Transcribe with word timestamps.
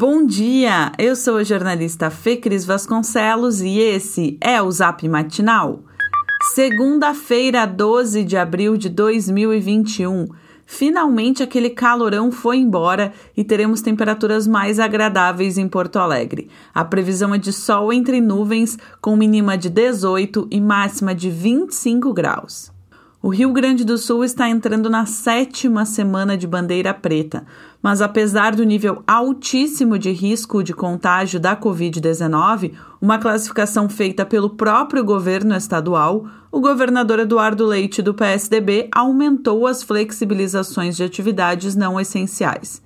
Bom 0.00 0.24
dia! 0.24 0.92
Eu 0.96 1.16
sou 1.16 1.38
a 1.38 1.42
jornalista 1.42 2.08
Fê 2.08 2.36
Cris 2.36 2.64
Vasconcelos 2.64 3.60
e 3.60 3.80
esse 3.80 4.38
é 4.40 4.62
o 4.62 4.70
Zap 4.70 5.08
Matinal. 5.08 5.80
Segunda-feira, 6.54 7.66
12 7.66 8.22
de 8.22 8.36
abril 8.36 8.76
de 8.76 8.88
2021. 8.88 10.28
Finalmente 10.64 11.42
aquele 11.42 11.70
calorão 11.70 12.30
foi 12.30 12.58
embora 12.58 13.12
e 13.36 13.42
teremos 13.42 13.82
temperaturas 13.82 14.46
mais 14.46 14.78
agradáveis 14.78 15.58
em 15.58 15.66
Porto 15.66 15.98
Alegre. 15.98 16.48
A 16.72 16.84
previsão 16.84 17.34
é 17.34 17.38
de 17.38 17.52
sol 17.52 17.92
entre 17.92 18.20
nuvens, 18.20 18.78
com 19.00 19.16
mínima 19.16 19.58
de 19.58 19.68
18 19.68 20.46
e 20.48 20.60
máxima 20.60 21.12
de 21.12 21.28
25 21.28 22.14
graus. 22.14 22.77
O 23.20 23.30
Rio 23.30 23.52
Grande 23.52 23.84
do 23.84 23.98
Sul 23.98 24.22
está 24.22 24.48
entrando 24.48 24.88
na 24.88 25.04
sétima 25.04 25.84
semana 25.84 26.36
de 26.36 26.46
bandeira 26.46 26.94
preta, 26.94 27.44
mas 27.82 28.00
apesar 28.00 28.54
do 28.54 28.62
nível 28.62 29.02
altíssimo 29.08 29.98
de 29.98 30.12
risco 30.12 30.62
de 30.62 30.72
contágio 30.72 31.40
da 31.40 31.56
Covid-19, 31.56 32.74
uma 33.00 33.18
classificação 33.18 33.88
feita 33.88 34.24
pelo 34.24 34.50
próprio 34.50 35.04
governo 35.04 35.56
estadual, 35.56 36.26
o 36.52 36.60
governador 36.60 37.18
Eduardo 37.18 37.66
Leite, 37.66 38.00
do 38.00 38.14
PSDB, 38.14 38.88
aumentou 38.94 39.66
as 39.66 39.82
flexibilizações 39.82 40.96
de 40.96 41.02
atividades 41.02 41.74
não 41.74 41.98
essenciais. 41.98 42.80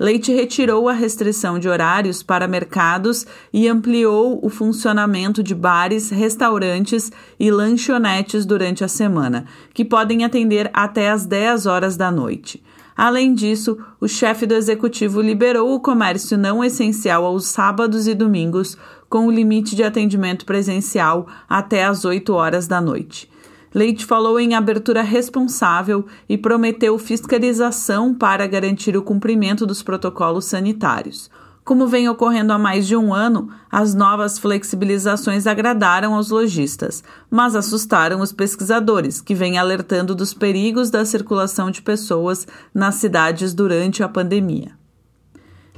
Leite 0.00 0.32
retirou 0.32 0.88
a 0.88 0.94
restrição 0.94 1.58
de 1.58 1.68
horários 1.68 2.22
para 2.22 2.48
mercados 2.48 3.26
e 3.52 3.68
ampliou 3.68 4.40
o 4.42 4.48
funcionamento 4.48 5.42
de 5.42 5.54
bares, 5.54 6.08
restaurantes 6.08 7.12
e 7.38 7.50
lanchonetes 7.50 8.46
durante 8.46 8.82
a 8.82 8.88
semana, 8.88 9.44
que 9.74 9.84
podem 9.84 10.24
atender 10.24 10.70
até 10.72 11.10
às 11.10 11.26
10 11.26 11.66
horas 11.66 11.98
da 11.98 12.10
noite. 12.10 12.62
Além 12.96 13.34
disso, 13.34 13.76
o 14.00 14.08
chefe 14.08 14.46
do 14.46 14.54
executivo 14.54 15.20
liberou 15.20 15.74
o 15.74 15.80
comércio 15.80 16.38
não 16.38 16.64
essencial 16.64 17.26
aos 17.26 17.48
sábados 17.48 18.08
e 18.08 18.14
domingos, 18.14 18.78
com 19.06 19.26
o 19.26 19.30
limite 19.30 19.76
de 19.76 19.82
atendimento 19.82 20.46
presencial 20.46 21.26
até 21.46 21.84
às 21.84 22.06
8 22.06 22.32
horas 22.32 22.66
da 22.66 22.80
noite. 22.80 23.28
Leite 23.72 24.04
falou 24.04 24.40
em 24.40 24.54
abertura 24.54 25.02
responsável 25.02 26.04
e 26.28 26.36
prometeu 26.36 26.98
fiscalização 26.98 28.12
para 28.12 28.46
garantir 28.46 28.96
o 28.96 29.02
cumprimento 29.02 29.64
dos 29.64 29.82
protocolos 29.82 30.46
sanitários. 30.46 31.30
Como 31.62 31.86
vem 31.86 32.08
ocorrendo 32.08 32.52
há 32.52 32.58
mais 32.58 32.84
de 32.84 32.96
um 32.96 33.14
ano, 33.14 33.48
as 33.70 33.94
novas 33.94 34.40
flexibilizações 34.40 35.46
agradaram 35.46 36.14
aos 36.14 36.30
lojistas, 36.30 37.04
mas 37.30 37.54
assustaram 37.54 38.20
os 38.20 38.32
pesquisadores, 38.32 39.20
que 39.20 39.36
vêm 39.36 39.56
alertando 39.56 40.14
dos 40.14 40.34
perigos 40.34 40.90
da 40.90 41.04
circulação 41.04 41.70
de 41.70 41.80
pessoas 41.80 42.44
nas 42.74 42.96
cidades 42.96 43.54
durante 43.54 44.02
a 44.02 44.08
pandemia. 44.08 44.72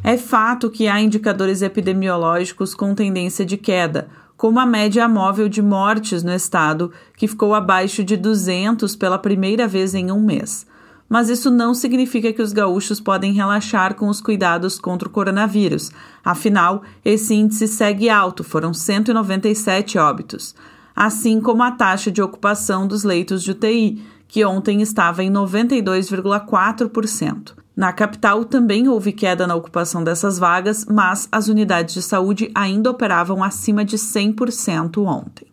É 0.04 0.16
fato 0.16 0.70
que 0.70 0.88
há 0.88 1.00
indicadores 1.00 1.62
epidemiológicos 1.62 2.74
com 2.74 2.94
tendência 2.94 3.44
de 3.44 3.56
queda, 3.56 4.08
como 4.42 4.58
a 4.58 4.66
média 4.66 5.06
móvel 5.06 5.48
de 5.48 5.62
mortes 5.62 6.24
no 6.24 6.34
estado, 6.34 6.90
que 7.16 7.28
ficou 7.28 7.54
abaixo 7.54 8.02
de 8.02 8.16
200 8.16 8.96
pela 8.96 9.16
primeira 9.16 9.68
vez 9.68 9.94
em 9.94 10.10
um 10.10 10.20
mês. 10.20 10.66
Mas 11.08 11.28
isso 11.28 11.48
não 11.48 11.72
significa 11.72 12.32
que 12.32 12.42
os 12.42 12.52
gaúchos 12.52 12.98
podem 12.98 13.32
relaxar 13.32 13.94
com 13.94 14.08
os 14.08 14.20
cuidados 14.20 14.80
contra 14.80 15.06
o 15.06 15.12
coronavírus. 15.12 15.92
Afinal, 16.24 16.82
esse 17.04 17.32
índice 17.32 17.68
segue 17.68 18.10
alto, 18.10 18.42
foram 18.42 18.74
197 18.74 19.96
óbitos. 19.96 20.56
Assim 20.92 21.40
como 21.40 21.62
a 21.62 21.70
taxa 21.70 22.10
de 22.10 22.20
ocupação 22.20 22.84
dos 22.84 23.04
leitos 23.04 23.44
de 23.44 23.52
UTI, 23.52 24.04
que 24.27 24.44
ontem 24.44 24.82
estava 24.82 25.22
em 25.22 25.30
92,4%. 25.30 27.61
Na 27.74 27.92
capital 27.92 28.44
também 28.44 28.86
houve 28.86 29.12
queda 29.12 29.46
na 29.46 29.54
ocupação 29.54 30.04
dessas 30.04 30.38
vagas, 30.38 30.84
mas 30.84 31.26
as 31.32 31.48
unidades 31.48 31.94
de 31.94 32.02
saúde 32.02 32.50
ainda 32.54 32.90
operavam 32.90 33.42
acima 33.42 33.82
de 33.84 33.96
100% 33.96 34.98
ontem. 34.98 35.46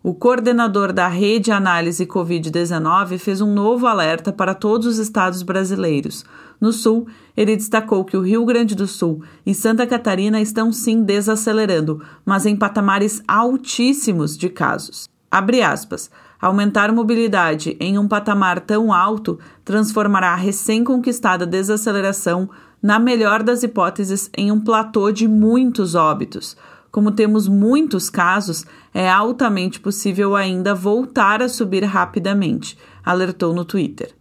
O 0.00 0.14
coordenador 0.14 0.92
da 0.92 1.08
Rede 1.08 1.50
Análise 1.50 2.06
Covid-19 2.06 3.18
fez 3.18 3.40
um 3.40 3.52
novo 3.52 3.88
alerta 3.88 4.32
para 4.32 4.54
todos 4.54 4.86
os 4.86 4.98
estados 4.98 5.42
brasileiros. 5.42 6.24
No 6.60 6.72
Sul, 6.72 7.08
ele 7.36 7.56
destacou 7.56 8.04
que 8.04 8.16
o 8.16 8.22
Rio 8.22 8.44
Grande 8.44 8.76
do 8.76 8.86
Sul 8.86 9.22
e 9.44 9.52
Santa 9.52 9.86
Catarina 9.86 10.40
estão 10.40 10.72
sim 10.72 11.02
desacelerando, 11.02 12.00
mas 12.24 12.46
em 12.46 12.54
patamares 12.56 13.20
altíssimos 13.26 14.38
de 14.38 14.48
casos. 14.48 15.08
Abre 15.30 15.62
aspas. 15.62 16.10
Aumentar 16.40 16.92
mobilidade 16.92 17.76
em 17.80 17.98
um 17.98 18.06
patamar 18.06 18.60
tão 18.60 18.92
alto 18.92 19.38
transformará 19.64 20.32
a 20.32 20.36
recém-conquistada 20.36 21.44
desaceleração, 21.44 22.48
na 22.80 22.98
melhor 22.98 23.42
das 23.42 23.62
hipóteses, 23.62 24.30
em 24.36 24.52
um 24.52 24.60
platô 24.60 25.10
de 25.10 25.26
muitos 25.26 25.94
óbitos. 25.94 26.56
Como 26.90 27.10
temos 27.10 27.48
muitos 27.48 28.08
casos, 28.08 28.64
é 28.94 29.10
altamente 29.10 29.78
possível 29.80 30.34
ainda 30.34 30.74
voltar 30.74 31.42
a 31.42 31.48
subir 31.48 31.84
rapidamente, 31.84 32.78
alertou 33.04 33.52
no 33.52 33.64
Twitter. 33.64 34.14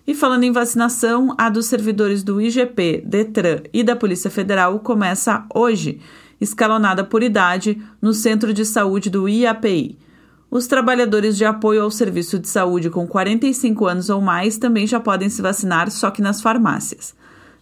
E 0.04 0.14
falando 0.14 0.42
em 0.42 0.50
vacinação, 0.50 1.32
a 1.38 1.48
dos 1.48 1.66
servidores 1.66 2.24
do 2.24 2.40
IGP, 2.40 3.04
Detran 3.06 3.60
e 3.72 3.84
da 3.84 3.94
Polícia 3.94 4.28
Federal 4.28 4.80
começa 4.80 5.46
hoje, 5.54 6.00
escalonada 6.40 7.04
por 7.04 7.22
idade, 7.22 7.80
no 8.00 8.12
Centro 8.12 8.52
de 8.52 8.64
Saúde 8.64 9.08
do 9.08 9.28
IAPI. 9.28 9.96
Os 10.52 10.66
trabalhadores 10.66 11.38
de 11.38 11.46
apoio 11.46 11.82
ao 11.82 11.90
serviço 11.90 12.38
de 12.38 12.46
saúde 12.46 12.90
com 12.90 13.06
45 13.06 13.86
anos 13.86 14.10
ou 14.10 14.20
mais 14.20 14.58
também 14.58 14.86
já 14.86 15.00
podem 15.00 15.30
se 15.30 15.40
vacinar, 15.40 15.90
só 15.90 16.10
que 16.10 16.20
nas 16.20 16.42
farmácias. 16.42 17.14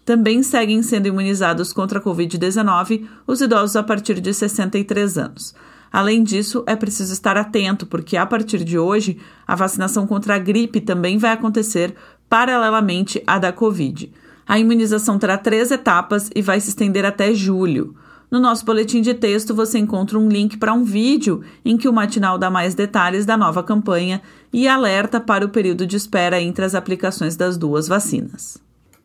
Também 0.04 0.42
seguem 0.42 0.82
sendo 0.82 1.06
imunizados 1.06 1.72
contra 1.72 2.00
a 2.00 2.02
Covid-19 2.02 3.06
os 3.28 3.40
idosos 3.40 3.76
a 3.76 3.82
partir 3.84 4.18
de 4.18 4.34
63 4.34 5.18
anos. 5.18 5.54
Além 5.92 6.24
disso, 6.24 6.64
é 6.66 6.74
preciso 6.74 7.12
estar 7.12 7.36
atento, 7.36 7.86
porque 7.86 8.16
a 8.16 8.26
partir 8.26 8.64
de 8.64 8.76
hoje, 8.76 9.18
a 9.46 9.54
vacinação 9.54 10.04
contra 10.04 10.34
a 10.34 10.38
gripe 10.38 10.80
também 10.80 11.16
vai 11.16 11.30
acontecer 11.30 11.94
paralelamente 12.28 13.22
à 13.24 13.38
da 13.38 13.52
Covid. 13.52 14.12
A 14.44 14.58
imunização 14.58 15.16
terá 15.16 15.38
três 15.38 15.70
etapas 15.70 16.28
e 16.34 16.42
vai 16.42 16.58
se 16.58 16.70
estender 16.70 17.06
até 17.06 17.32
julho. 17.32 17.94
No 18.30 18.38
nosso 18.38 18.64
boletim 18.64 19.02
de 19.02 19.12
texto 19.12 19.54
você 19.54 19.78
encontra 19.78 20.16
um 20.16 20.28
link 20.28 20.56
para 20.56 20.72
um 20.72 20.84
vídeo 20.84 21.42
em 21.64 21.76
que 21.76 21.88
o 21.88 21.92
matinal 21.92 22.38
dá 22.38 22.48
mais 22.48 22.76
detalhes 22.76 23.26
da 23.26 23.36
nova 23.36 23.60
campanha 23.60 24.22
e 24.52 24.68
alerta 24.68 25.20
para 25.20 25.44
o 25.44 25.48
período 25.48 25.84
de 25.84 25.96
espera 25.96 26.40
entre 26.40 26.64
as 26.64 26.76
aplicações 26.76 27.34
das 27.34 27.56
duas 27.56 27.88
vacinas. 27.88 28.56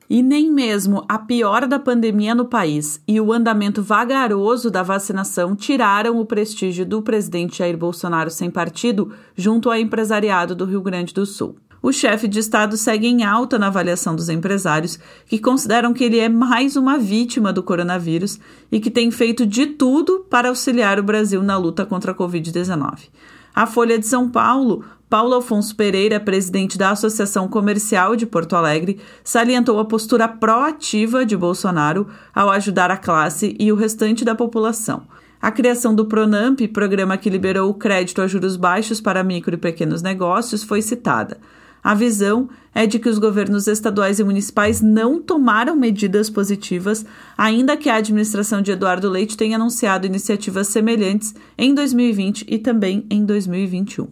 E 0.08 0.22
nem 0.22 0.52
mesmo 0.52 1.04
a 1.10 1.18
pior 1.18 1.66
da 1.66 1.80
pandemia 1.80 2.36
no 2.36 2.46
país 2.46 3.02
e 3.08 3.20
o 3.20 3.34
andamento 3.34 3.82
vagaroso 3.82 4.70
da 4.70 4.84
vacinação 4.84 5.56
tiraram 5.56 6.20
o 6.20 6.26
prestígio 6.26 6.86
do 6.86 7.02
presidente 7.02 7.58
Jair 7.58 7.76
Bolsonaro 7.76 8.30
sem 8.30 8.52
partido 8.52 9.12
junto 9.36 9.72
ao 9.72 9.78
empresariado 9.78 10.54
do 10.54 10.66
Rio 10.66 10.82
Grande 10.82 11.12
do 11.12 11.26
Sul 11.26 11.56
o 11.86 11.94
chefe 11.94 12.28
de 12.28 12.40
Estado 12.40 12.76
segue 12.78 13.06
em 13.06 13.24
alta 13.24 13.60
na 13.60 13.68
avaliação 13.68 14.16
dos 14.16 14.28
empresários, 14.28 14.98
que 15.28 15.38
consideram 15.38 15.94
que 15.94 16.04
ele 16.04 16.18
é 16.18 16.28
mais 16.28 16.76
uma 16.76 16.98
vítima 16.98 17.54
do 17.54 17.62
coronavírus 17.62 18.40
e 18.72 18.80
que 18.80 18.90
tem 18.90 19.12
feito 19.12 19.46
de 19.46 19.68
tudo 19.68 20.26
para 20.28 20.50
auxiliar 20.50 21.00
o 21.00 21.04
Brasil 21.04 21.44
na 21.44 21.56
luta 21.56 21.86
contra 21.86 22.12
a 22.12 22.16
Covid-19. 22.16 23.10
A 23.54 23.68
Folha 23.68 24.00
de 24.00 24.08
São 24.08 24.28
Paulo 24.28 24.84
Paulo 25.08 25.36
Afonso 25.36 25.76
Pereira, 25.76 26.20
presidente 26.20 26.76
da 26.76 26.90
Associação 26.90 27.48
Comercial 27.48 28.16
de 28.16 28.26
Porto 28.26 28.56
Alegre, 28.56 29.00
salientou 29.24 29.80
a 29.80 29.86
postura 29.86 30.28
proativa 30.28 31.24
de 31.24 31.38
Bolsonaro 31.38 32.08
ao 32.34 32.50
ajudar 32.50 32.90
a 32.90 32.98
classe 32.98 33.56
e 33.60 33.72
o 33.72 33.76
restante 33.76 34.26
da 34.26 34.34
população. 34.34 35.04
A 35.40 35.52
criação 35.52 35.94
do 35.94 36.08
Pronamp, 36.08 36.60
programa 36.74 37.16
que 37.16 37.30
liberou 37.30 37.70
o 37.70 37.76
crédito 37.76 38.24
a 38.24 38.28
juros 38.28 38.58
baixos 38.58 39.00
para 39.00 39.24
micro 39.24 39.54
e 39.54 39.60
pequenos 39.60 40.02
negócios, 40.02 40.64
foi 40.64 40.82
citada. 40.82 41.38
A 41.86 41.94
visão 41.94 42.50
é 42.74 42.88
de 42.88 42.98
que 42.98 43.08
os 43.08 43.20
governos 43.20 43.68
estaduais 43.68 44.18
e 44.18 44.24
municipais 44.24 44.82
não 44.82 45.22
tomaram 45.22 45.76
medidas 45.76 46.32
positivas, 46.32 47.06
ainda 47.38 47.78
que 47.78 47.92
a 47.92 47.98
administração 47.98 48.60
de 48.60 48.72
Eduardo 48.72 49.08
Leite 49.08 49.38
tenha 49.38 49.56
anunciado 49.56 50.08
iniciativas 50.08 50.68
semelhantes 50.70 51.36
em 51.56 51.76
2020 51.76 52.44
e 52.50 52.58
também 52.58 53.06
em 53.08 53.24
2021. 53.24 54.08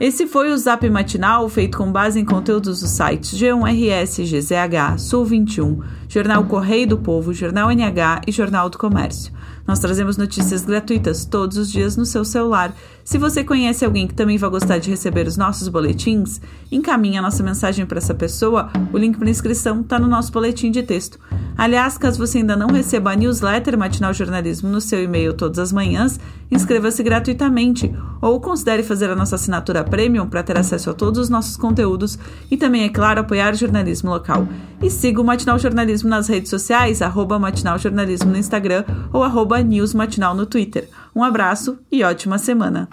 Esse 0.00 0.28
foi 0.28 0.52
o 0.52 0.56
Zap 0.56 0.88
Matinal, 0.88 1.48
feito 1.48 1.76
com 1.76 1.90
base 1.90 2.20
em 2.20 2.24
conteúdos 2.24 2.80
dos 2.80 2.90
sites 2.90 3.36
G1RS, 3.36 4.22
GZH, 4.22 4.98
Sul 4.98 5.24
21, 5.24 5.82
Jornal 6.08 6.44
Correio 6.44 6.86
do 6.86 6.98
Povo, 6.98 7.34
Jornal 7.34 7.68
NH 7.68 8.20
e 8.28 8.30
Jornal 8.30 8.70
do 8.70 8.78
Comércio. 8.78 9.32
Nós 9.66 9.78
trazemos 9.78 10.16
notícias 10.16 10.64
gratuitas 10.64 11.24
todos 11.24 11.56
os 11.56 11.70
dias 11.70 11.96
no 11.96 12.06
seu 12.06 12.24
celular. 12.24 12.74
Se 13.04 13.18
você 13.18 13.42
conhece 13.42 13.84
alguém 13.84 14.06
que 14.06 14.14
também 14.14 14.38
vai 14.38 14.48
gostar 14.48 14.78
de 14.78 14.90
receber 14.90 15.26
os 15.26 15.36
nossos 15.36 15.68
boletins, 15.68 16.40
encaminhe 16.70 17.18
a 17.18 17.22
nossa 17.22 17.42
mensagem 17.42 17.84
para 17.84 17.98
essa 17.98 18.14
pessoa. 18.14 18.70
O 18.92 18.98
link 18.98 19.18
para 19.18 19.28
inscrição 19.28 19.80
está 19.80 19.98
no 19.98 20.06
nosso 20.06 20.30
boletim 20.30 20.70
de 20.70 20.82
texto. 20.82 21.18
Aliás, 21.58 21.96
caso 21.96 22.18
você 22.18 22.38
ainda 22.38 22.54
não 22.54 22.68
receba 22.68 23.12
a 23.12 23.16
newsletter 23.16 23.78
Matinal 23.78 24.12
Jornalismo 24.12 24.68
no 24.68 24.80
seu 24.80 25.02
e-mail 25.02 25.32
todas 25.32 25.58
as 25.58 25.72
manhãs, 25.72 26.20
inscreva-se 26.50 27.02
gratuitamente 27.02 27.92
ou 28.20 28.38
considere 28.40 28.82
fazer 28.82 29.08
a 29.08 29.16
nossa 29.16 29.36
assinatura 29.36 29.82
premium 29.82 30.28
para 30.28 30.42
ter 30.42 30.58
acesso 30.58 30.90
a 30.90 30.94
todos 30.94 31.18
os 31.18 31.30
nossos 31.30 31.56
conteúdos 31.56 32.18
e 32.50 32.56
também, 32.56 32.84
é 32.84 32.88
claro, 32.90 33.20
apoiar 33.20 33.54
o 33.54 33.56
jornalismo 33.56 34.10
local. 34.10 34.46
E 34.82 34.90
siga 34.90 35.20
o 35.20 35.24
Matinal 35.24 35.58
Jornalismo 35.58 36.08
nas 36.08 36.28
redes 36.28 36.50
sociais, 36.50 37.00
arroba 37.00 37.38
Matinal 37.38 37.78
Jornalismo 37.78 38.30
no 38.30 38.36
Instagram 38.36 38.84
ou 39.12 39.22
arroba 39.22 39.62
News 39.62 39.94
Matinal 39.94 40.34
no 40.34 40.46
Twitter. 40.46 40.88
Um 41.14 41.24
abraço 41.24 41.78
e 41.90 42.04
ótima 42.04 42.38
semana! 42.38 42.88